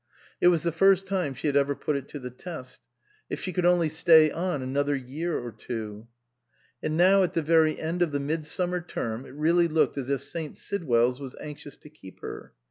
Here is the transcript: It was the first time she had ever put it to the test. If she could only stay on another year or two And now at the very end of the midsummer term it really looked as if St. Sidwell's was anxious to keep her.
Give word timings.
It 0.41 0.47
was 0.47 0.63
the 0.63 0.71
first 0.71 1.05
time 1.05 1.35
she 1.35 1.45
had 1.45 1.55
ever 1.55 1.75
put 1.75 1.95
it 1.95 2.07
to 2.07 2.17
the 2.17 2.31
test. 2.31 2.81
If 3.29 3.39
she 3.39 3.53
could 3.53 3.67
only 3.67 3.87
stay 3.87 4.31
on 4.31 4.63
another 4.63 4.95
year 4.95 5.37
or 5.37 5.51
two 5.51 6.07
And 6.81 6.97
now 6.97 7.21
at 7.21 7.35
the 7.35 7.43
very 7.43 7.79
end 7.79 8.01
of 8.01 8.11
the 8.11 8.19
midsummer 8.19 8.81
term 8.81 9.27
it 9.27 9.35
really 9.35 9.67
looked 9.67 9.99
as 9.99 10.09
if 10.09 10.23
St. 10.23 10.57
Sidwell's 10.57 11.19
was 11.19 11.35
anxious 11.39 11.77
to 11.77 11.89
keep 11.91 12.21
her. 12.21 12.53